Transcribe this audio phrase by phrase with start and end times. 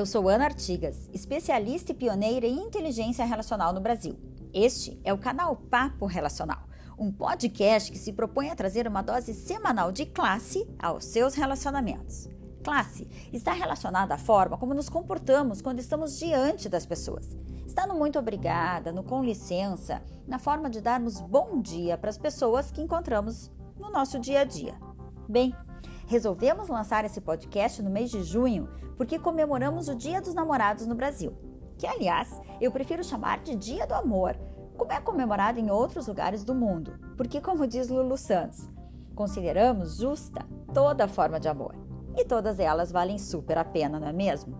[0.00, 4.18] Eu sou Ana Artigas, especialista e pioneira em inteligência relacional no Brasil.
[4.50, 6.66] Este é o canal Papo Relacional,
[6.98, 12.30] um podcast que se propõe a trazer uma dose semanal de classe aos seus relacionamentos.
[12.64, 17.36] Classe está relacionada à forma como nos comportamos quando estamos diante das pessoas.
[17.66, 22.16] Está no muito obrigada, no com licença, na forma de darmos bom dia para as
[22.16, 24.80] pessoas que encontramos no nosso dia a dia.
[25.28, 25.54] Bem,
[26.10, 30.96] resolvemos lançar esse podcast no mês de junho porque comemoramos o Dia dos Namorados no
[30.96, 31.32] Brasil,
[31.78, 32.28] que, aliás,
[32.60, 34.36] eu prefiro chamar de Dia do Amor,
[34.76, 38.68] como é comemorado em outros lugares do mundo, porque, como diz Lulu Santos,
[39.14, 41.76] consideramos justa toda forma de amor
[42.16, 44.58] e todas elas valem super a pena, não é mesmo?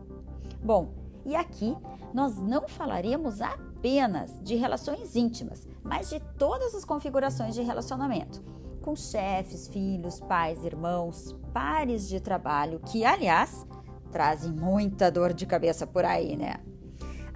[0.62, 0.95] Bom,
[1.27, 1.77] e aqui
[2.15, 8.41] nós não falaremos apenas de relações íntimas, mas de todas as configurações de relacionamento
[8.81, 13.67] com chefes, filhos, pais, irmãos, pares de trabalho, que, aliás,
[14.11, 16.56] trazem muita dor de cabeça por aí, né?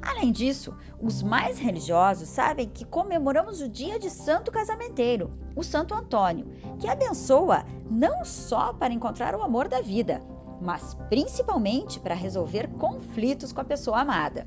[0.03, 5.95] Além disso, os mais religiosos sabem que comemoramos o dia de Santo Casamenteiro, o Santo
[5.95, 6.47] Antônio,
[6.79, 10.23] que abençoa não só para encontrar o amor da vida,
[10.61, 14.47] mas principalmente para resolver conflitos com a pessoa amada.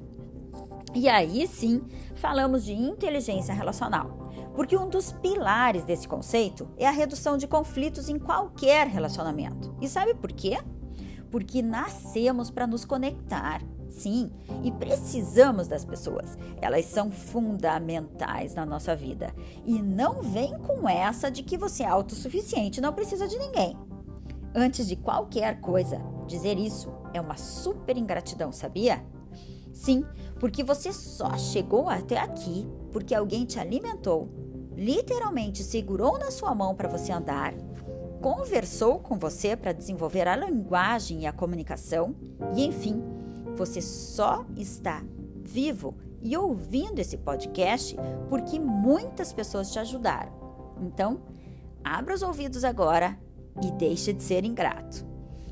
[0.98, 1.84] E aí sim,
[2.16, 8.10] falamos de inteligência relacional porque um dos pilares desse conceito é a redução de conflitos
[8.10, 9.72] em qualquer relacionamento.
[9.80, 10.58] E sabe por quê?
[11.30, 13.62] Porque nascemos para nos conectar.
[13.88, 14.32] Sim,
[14.64, 16.36] e precisamos das pessoas.
[16.60, 19.32] Elas são fundamentais na nossa vida.
[19.64, 23.78] E não vem com essa de que você é autossuficiente, não precisa de ninguém.
[24.56, 29.06] Antes de qualquer coisa, dizer isso é uma super ingratidão, sabia?
[29.78, 30.04] Sim,
[30.40, 34.28] porque você só chegou até aqui porque alguém te alimentou,
[34.76, 37.54] literalmente segurou na sua mão para você andar,
[38.20, 42.16] conversou com você para desenvolver a linguagem e a comunicação,
[42.56, 43.04] e enfim,
[43.56, 45.04] você só está
[45.44, 47.96] vivo e ouvindo esse podcast
[48.30, 50.34] porque muitas pessoas te ajudaram.
[50.82, 51.22] Então,
[51.84, 53.18] abra os ouvidos agora
[53.62, 55.07] e deixe de ser ingrato.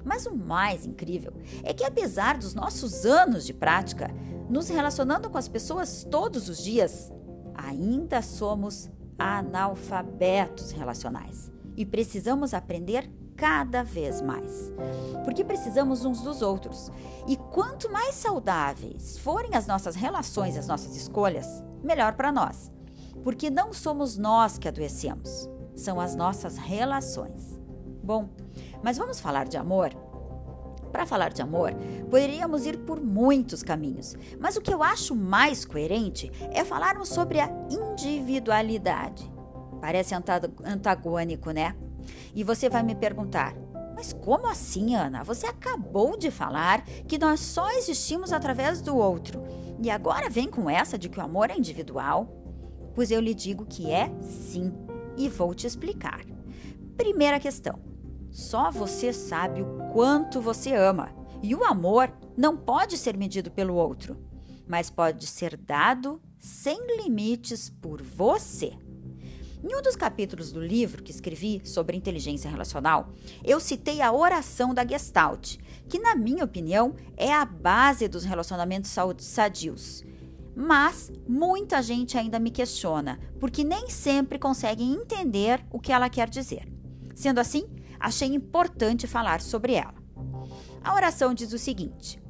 [0.06, 1.34] Mas o mais incrível
[1.64, 4.10] é que, apesar dos nossos anos de prática,
[4.50, 7.12] nos relacionando com as pessoas todos os dias,
[7.56, 14.72] ainda somos analfabetos relacionais e precisamos aprender cada vez mais.
[15.24, 16.92] Porque precisamos uns dos outros.
[17.28, 22.72] E quanto mais saudáveis forem as nossas relações, as nossas escolhas, melhor para nós.
[23.24, 27.60] Porque não somos nós que adoecemos, são as nossas relações.
[28.04, 28.30] Bom,
[28.84, 29.94] mas vamos falar de amor?
[30.92, 31.74] Para falar de amor,
[32.10, 37.40] poderíamos ir por muitos caminhos, mas o que eu acho mais coerente é falarmos sobre
[37.40, 39.30] a individualidade.
[39.82, 40.16] Parece
[40.64, 41.76] antagônico, né?
[42.34, 43.54] E você vai me perguntar:
[43.96, 45.24] mas como assim, Ana?
[45.24, 49.44] Você acabou de falar que nós só existimos através do outro
[49.82, 52.28] e agora vem com essa de que o amor é individual?
[52.94, 54.74] Pois eu lhe digo que é sim
[55.18, 56.22] e vou te explicar.
[56.98, 57.95] Primeira questão
[58.36, 61.10] só você sabe o quanto você ama.
[61.42, 64.18] E o amor não pode ser medido pelo outro,
[64.68, 68.74] mas pode ser dado sem limites por você.
[69.64, 74.74] Em um dos capítulos do livro que escrevi sobre inteligência relacional, eu citei a oração
[74.74, 75.56] da Gestalt,
[75.88, 80.04] que, na minha opinião, é a base dos relacionamentos sadios.
[80.54, 86.30] Mas muita gente ainda me questiona, porque nem sempre conseguem entender o que ela quer
[86.30, 86.68] dizer.
[87.16, 87.66] Sendo assim,
[88.00, 89.96] achei importante falar sobre ela.
[90.84, 92.22] A oração diz o seguinte: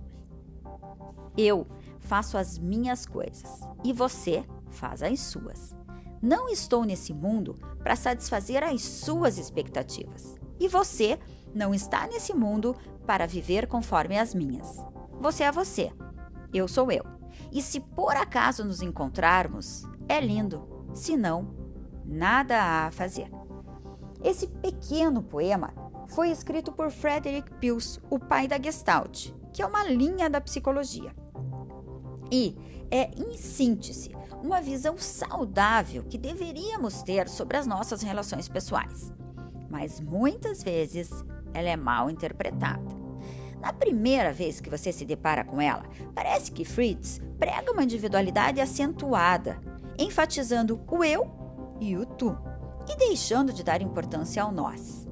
[1.37, 1.67] Eu
[1.99, 5.75] faço as minhas coisas e você faz as suas.
[6.21, 10.35] Não estou nesse mundo para satisfazer as suas expectativas.
[10.59, 11.19] E você
[11.53, 14.83] não está nesse mundo para viver conforme as minhas.
[15.19, 15.91] Você é você,
[16.53, 17.03] eu sou eu.
[17.51, 20.89] E se por acaso nos encontrarmos, é lindo.
[20.93, 21.53] Se não,
[22.05, 23.29] nada há a fazer.
[24.25, 25.71] Esse pequeno poema
[26.07, 31.15] foi escrito por Frederick Pills, o pai da Gestalt, que é uma linha da psicologia.
[32.31, 32.57] E
[32.89, 39.13] é, em síntese, uma visão saudável que deveríamos ter sobre as nossas relações pessoais.
[39.69, 41.11] Mas muitas vezes
[41.53, 42.95] ela é mal interpretada.
[43.61, 45.83] Na primeira vez que você se depara com ela,
[46.15, 49.61] parece que Fritz prega uma individualidade acentuada,
[49.99, 51.29] enfatizando o eu
[51.79, 52.35] e o tu
[52.87, 55.07] e deixando de dar importância ao nós.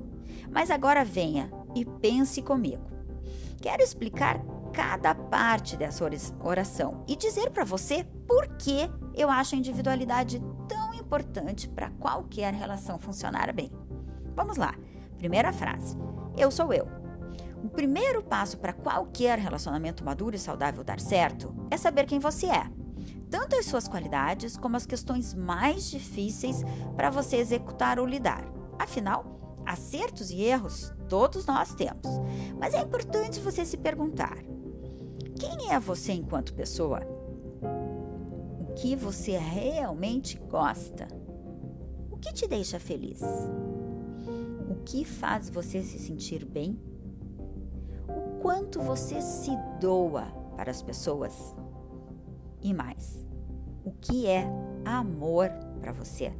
[0.49, 2.91] Mas agora venha e pense comigo.
[3.61, 4.39] Quero explicar
[4.73, 6.03] cada parte dessa
[6.43, 12.53] oração e dizer para você por que eu acho a individualidade tão importante para qualquer
[12.53, 13.71] relação funcionar bem.
[14.35, 14.73] Vamos lá.
[15.17, 15.97] Primeira frase:
[16.37, 16.87] Eu sou eu.
[17.63, 22.47] O primeiro passo para qualquer relacionamento maduro e saudável dar certo é saber quem você
[22.47, 22.69] é.
[23.33, 26.63] Tanto as suas qualidades como as questões mais difíceis
[26.95, 28.45] para você executar ou lidar.
[28.77, 32.05] Afinal, acertos e erros todos nós temos.
[32.59, 34.37] Mas é importante você se perguntar:
[35.35, 36.99] quem é você enquanto pessoa?
[38.59, 41.07] O que você realmente gosta?
[42.11, 43.23] O que te deixa feliz?
[44.69, 46.79] O que faz você se sentir bem?
[48.43, 50.25] quanto você se doa
[50.57, 51.55] para as pessoas.
[52.61, 53.22] E mais,
[53.83, 54.45] o que é
[54.85, 55.49] amor
[55.81, 56.31] para você?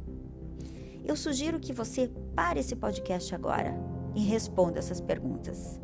[1.04, 3.74] Eu sugiro que você pare esse podcast agora
[4.14, 5.78] e responda essas perguntas.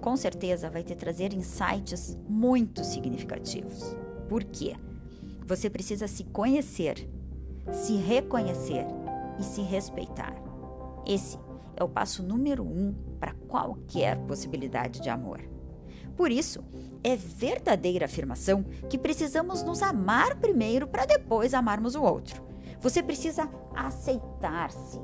[0.00, 3.96] Com certeza vai te trazer insights muito significativos.
[4.28, 4.76] Por quê?
[5.46, 7.08] Você precisa se conhecer,
[7.72, 8.84] se reconhecer
[9.38, 10.34] e se respeitar.
[11.06, 11.38] Esse
[11.74, 15.40] é o passo número um para qualquer possibilidade de amor.
[16.18, 16.64] Por isso,
[17.04, 22.42] é verdadeira afirmação que precisamos nos amar primeiro para depois amarmos o outro.
[22.80, 24.98] Você precisa aceitar-se,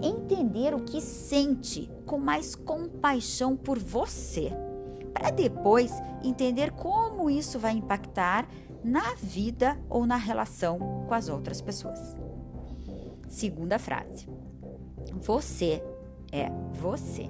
[0.00, 4.52] entender o que sente com mais compaixão por você,
[5.12, 8.48] para depois entender como isso vai impactar
[8.84, 12.16] na vida ou na relação com as outras pessoas.
[13.28, 14.28] Segunda frase:
[15.14, 15.82] Você
[16.30, 17.28] é você.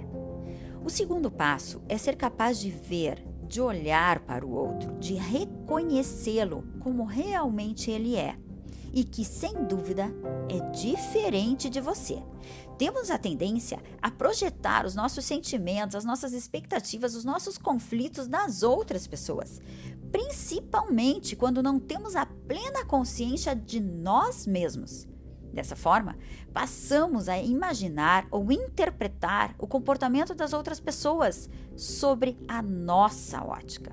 [0.84, 6.64] O segundo passo é ser capaz de ver de olhar para o outro, de reconhecê-lo
[6.78, 8.38] como realmente ele é
[8.92, 10.06] e que, sem dúvida,
[10.48, 12.22] é diferente de você.
[12.78, 18.62] Temos a tendência a projetar os nossos sentimentos, as nossas expectativas, os nossos conflitos nas
[18.62, 19.60] outras pessoas,
[20.12, 25.08] principalmente quando não temos a plena consciência de nós mesmos.
[25.52, 26.16] Dessa forma,
[26.52, 33.92] passamos a imaginar ou interpretar o comportamento das outras pessoas sobre a nossa ótica.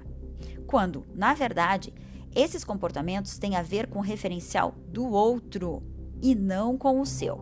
[0.68, 1.94] Quando, na verdade,
[2.36, 5.82] esses comportamentos têm a ver com o referencial do outro
[6.22, 7.38] e não com o seu.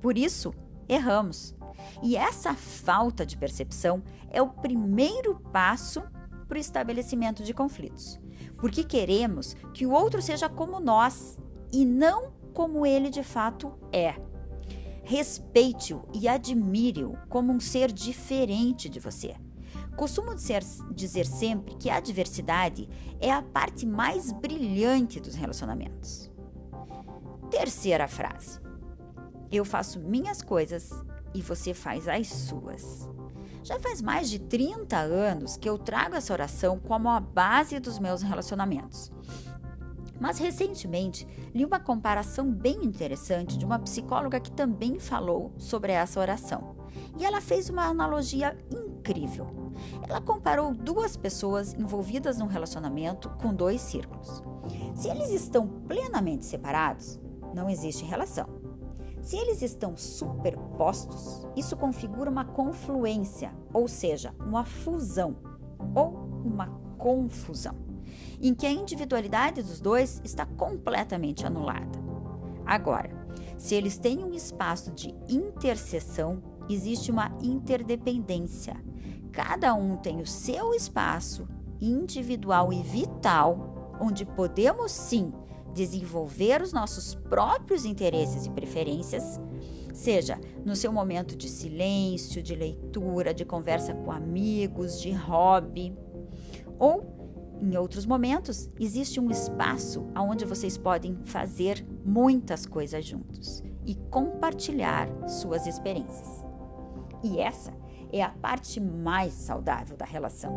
[0.00, 0.54] Por isso,
[0.88, 1.54] erramos.
[2.02, 6.02] E essa falta de percepção é o primeiro passo
[6.48, 8.18] para o estabelecimento de conflitos.
[8.56, 11.38] Porque queremos que o outro seja como nós
[11.72, 14.14] e não como ele de fato é.
[15.04, 19.36] Respeite-o e admire-o como um ser diferente de você.
[19.94, 22.88] Costumo dizer, dizer sempre que a diversidade
[23.20, 26.30] é a parte mais brilhante dos relacionamentos.
[27.50, 28.58] Terceira frase:
[29.52, 30.90] Eu faço minhas coisas
[31.34, 33.06] e você faz as suas.
[33.62, 37.98] Já faz mais de 30 anos que eu trago essa oração como a base dos
[37.98, 39.12] meus relacionamentos.
[40.20, 46.20] Mas recentemente li uma comparação bem interessante de uma psicóloga que também falou sobre essa
[46.20, 46.76] oração.
[47.18, 49.46] E ela fez uma analogia incrível.
[50.08, 54.42] Ela comparou duas pessoas envolvidas num relacionamento com dois círculos.
[54.94, 57.20] Se eles estão plenamente separados,
[57.54, 58.48] não existe relação.
[59.22, 65.36] Se eles estão superpostos, isso configura uma confluência, ou seja, uma fusão
[65.94, 67.85] ou uma confusão
[68.40, 71.98] em que a individualidade dos dois está completamente anulada.
[72.64, 73.10] Agora,
[73.56, 78.76] se eles têm um espaço de interseção, existe uma interdependência.
[79.32, 81.46] Cada um tem o seu espaço
[81.80, 85.32] individual e vital, onde podemos sim
[85.74, 89.38] desenvolver os nossos próprios interesses e preferências,
[89.92, 95.94] seja no seu momento de silêncio, de leitura, de conversa com amigos, de hobby,
[96.78, 97.15] ou
[97.60, 105.08] em outros momentos, existe um espaço onde vocês podem fazer muitas coisas juntos e compartilhar
[105.26, 106.44] suas experiências.
[107.22, 107.72] E essa
[108.12, 110.52] é a parte mais saudável da relação.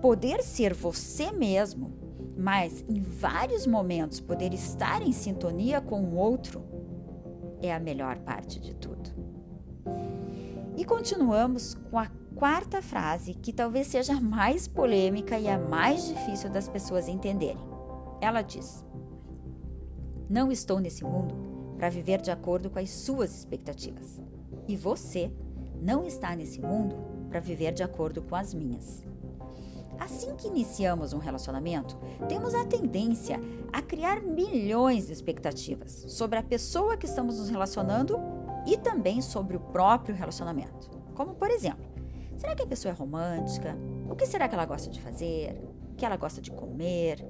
[0.00, 1.92] Poder ser você mesmo,
[2.36, 6.64] mas em vários momentos poder estar em sintonia com o outro,
[7.60, 9.10] é a melhor parte de tudo.
[10.76, 12.10] E continuamos com a
[12.42, 17.62] quarta frase, que talvez seja a mais polêmica e a mais difícil das pessoas entenderem.
[18.20, 18.84] Ela diz:
[20.28, 21.36] Não estou nesse mundo
[21.76, 24.20] para viver de acordo com as suas expectativas.
[24.66, 25.30] E você
[25.80, 26.96] não está nesse mundo
[27.28, 29.04] para viver de acordo com as minhas.
[29.96, 31.96] Assim que iniciamos um relacionamento,
[32.28, 33.38] temos a tendência
[33.72, 38.18] a criar milhões de expectativas sobre a pessoa que estamos nos relacionando
[38.66, 40.90] e também sobre o próprio relacionamento.
[41.14, 41.91] Como, por exemplo,
[42.42, 43.78] Será que a pessoa é romântica?
[44.10, 45.62] O que será que ela gosta de fazer?
[45.92, 47.24] O que ela gosta de comer?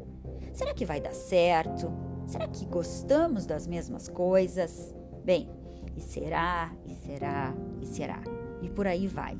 [0.54, 1.92] Será que vai dar certo?
[2.26, 4.94] Será que gostamos das mesmas coisas?
[5.22, 5.50] Bem,
[5.94, 8.22] e será, e será, e será.
[8.62, 9.38] E por aí vai.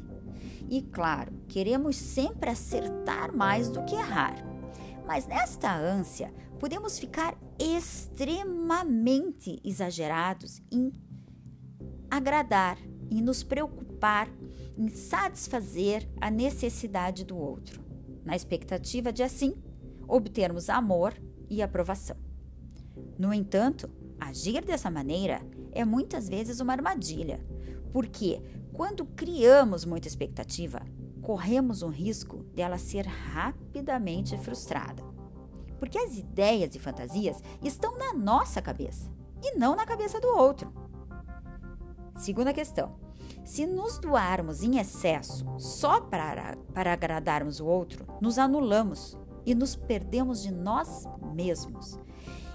[0.69, 4.35] E claro, queremos sempre acertar mais do que errar.
[5.07, 10.93] Mas nesta ânsia, podemos ficar extremamente exagerados em
[12.11, 12.77] agradar,
[13.11, 14.29] em nos preocupar,
[14.83, 17.81] em satisfazer a necessidade do outro,
[18.25, 19.55] na expectativa de assim
[20.09, 21.15] obtermos amor
[21.49, 22.17] e aprovação.
[23.17, 27.47] No entanto, agir dessa maneira é muitas vezes uma armadilha,
[27.93, 30.83] porque quando criamos muita expectativa,
[31.21, 35.05] corremos o risco dela ser rapidamente frustrada.
[35.79, 39.09] Porque as ideias e fantasias estão na nossa cabeça
[39.45, 40.73] e não na cabeça do outro.
[42.17, 42.99] Segunda questão:
[43.45, 49.75] se nos doarmos em excesso só para, para agradarmos o outro, nos anulamos e nos
[49.75, 51.99] perdemos de nós mesmos.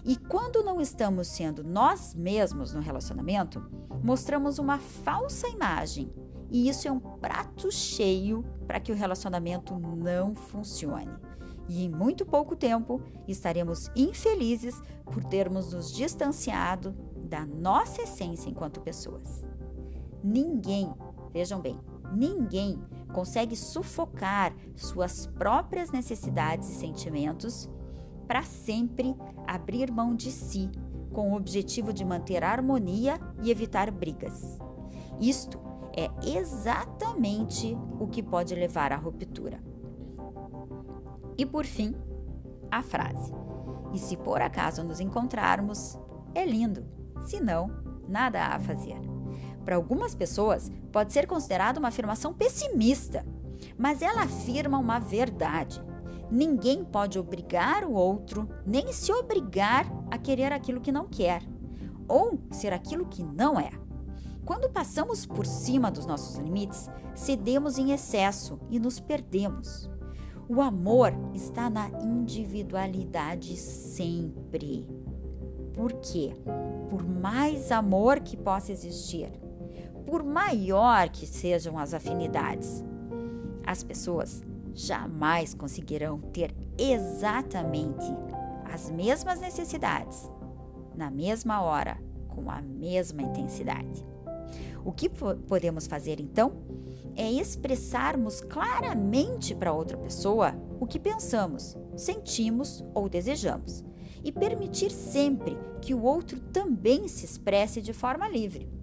[0.06, 3.62] E quando não estamos sendo nós mesmos no relacionamento,
[4.02, 6.10] mostramos uma falsa imagem.
[6.50, 11.14] E isso é um prato cheio para que o relacionamento não funcione.
[11.68, 18.80] E em muito pouco tempo estaremos infelizes por termos nos distanciado da nossa essência enquanto
[18.80, 19.44] pessoas.
[20.24, 20.94] Ninguém,
[21.32, 21.80] vejam bem,
[22.12, 22.82] ninguém
[23.14, 27.70] consegue sufocar suas próprias necessidades e sentimentos
[28.28, 30.70] para sempre abrir mão de si,
[31.14, 34.60] com o objetivo de manter a harmonia e evitar brigas.
[35.20, 35.60] Isto
[35.96, 39.60] é exatamente o que pode levar à ruptura.
[41.38, 41.96] E por fim,
[42.70, 43.34] a frase:
[43.94, 45.98] E se por acaso nos encontrarmos,
[46.36, 46.86] é lindo,
[47.22, 47.72] se não,
[48.08, 49.17] nada há a fazer.
[49.68, 53.26] Para algumas pessoas, pode ser considerada uma afirmação pessimista,
[53.78, 55.84] mas ela afirma uma verdade.
[56.32, 61.44] Ninguém pode obrigar o outro, nem se obrigar a querer aquilo que não quer,
[62.08, 63.72] ou ser aquilo que não é.
[64.46, 69.90] Quando passamos por cima dos nossos limites, cedemos em excesso e nos perdemos.
[70.48, 74.88] O amor está na individualidade sempre.
[75.74, 76.38] Por quê?
[76.90, 79.30] Por mais amor que possa existir,
[80.08, 82.82] por maior que sejam as afinidades,
[83.66, 84.42] as pessoas
[84.74, 88.06] jamais conseguirão ter exatamente
[88.64, 90.32] as mesmas necessidades,
[90.96, 91.98] na mesma hora,
[92.30, 94.06] com a mesma intensidade.
[94.86, 96.54] O que podemos fazer então
[97.14, 103.84] é expressarmos claramente para outra pessoa o que pensamos, sentimos ou desejamos
[104.24, 108.77] e permitir sempre que o outro também se expresse de forma livre.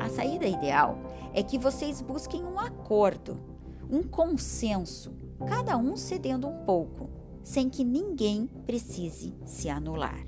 [0.00, 0.98] A saída ideal
[1.32, 3.54] é que vocês busquem um acordo
[3.90, 5.12] um consenso,
[5.46, 7.08] cada um cedendo um pouco,
[7.42, 10.18] sem que ninguém precise se anular.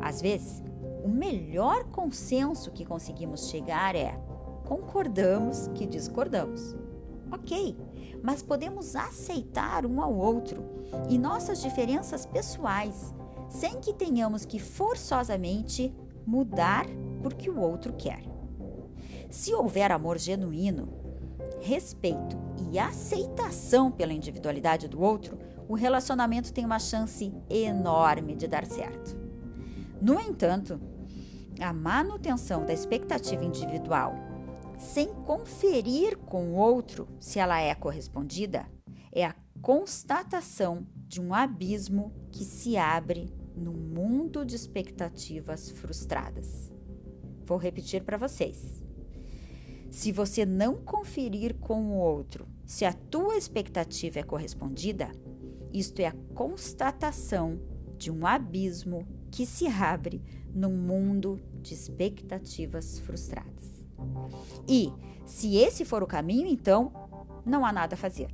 [0.00, 0.62] Às vezes,
[1.04, 4.18] o melhor consenso que conseguimos chegar é:
[4.66, 6.76] concordamos que discordamos.
[7.30, 7.76] Ok,
[8.22, 10.62] mas podemos aceitar um ao outro
[11.08, 13.14] e nossas diferenças pessoais,
[13.48, 15.94] sem que tenhamos que forçosamente
[16.26, 16.86] mudar
[17.22, 18.22] porque o outro quer.
[19.32, 20.92] Se houver amor genuíno,
[21.62, 22.36] respeito
[22.70, 29.16] e aceitação pela individualidade do outro, o relacionamento tem uma chance enorme de dar certo.
[30.02, 30.78] No entanto,
[31.58, 34.12] a manutenção da expectativa individual
[34.78, 38.66] sem conferir com o outro se ela é correspondida
[39.10, 46.70] é a constatação de um abismo que se abre no mundo de expectativas frustradas.
[47.46, 48.82] Vou repetir para vocês.
[49.92, 55.12] Se você não conferir com o outro se a tua expectativa é correspondida,
[55.70, 57.60] isto é a constatação
[57.98, 60.22] de um abismo que se abre
[60.54, 63.84] num mundo de expectativas frustradas.
[64.66, 64.90] E,
[65.26, 66.90] se esse for o caminho, então
[67.44, 68.30] não há nada a fazer.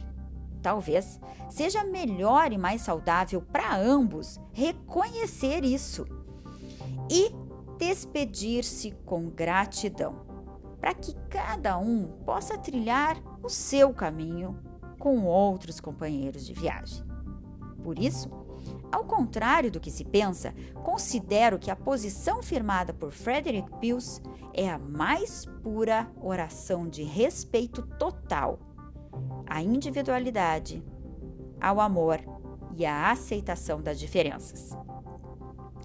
[0.62, 1.18] Talvez
[1.50, 6.06] seja melhor e mais saudável para ambos reconhecer isso
[7.10, 7.32] e
[7.76, 10.27] despedir-se com gratidão
[10.80, 14.58] para que cada um possa trilhar o seu caminho
[14.98, 17.04] com outros companheiros de viagem.
[17.82, 18.30] Por isso,
[18.90, 24.20] ao contrário do que se pensa, considero que a posição firmada por Frederick Pills
[24.52, 28.58] é a mais pura oração de respeito total
[29.46, 30.82] à individualidade,
[31.60, 32.20] ao amor
[32.76, 34.76] e à aceitação das diferenças.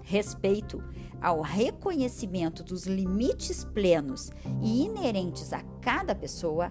[0.04, 0.82] Respeito
[1.24, 6.70] ao reconhecimento dos limites plenos e inerentes a cada pessoa,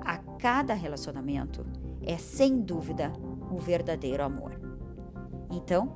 [0.00, 1.66] a cada relacionamento,
[2.02, 3.12] é sem dúvida
[3.50, 4.58] o verdadeiro amor.
[5.50, 5.92] Então,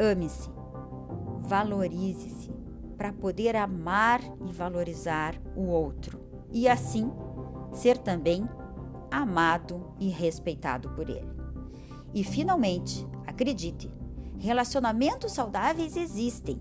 [0.00, 0.48] ame-se,
[1.40, 2.50] valorize-se
[2.96, 7.12] para poder amar e valorizar o outro e assim
[7.70, 8.48] ser também
[9.10, 11.30] amado e respeitado por ele.
[12.14, 13.90] E finalmente, acredite,
[14.42, 16.60] relacionamentos saudáveis existem.